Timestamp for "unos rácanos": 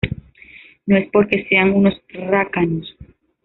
1.73-2.97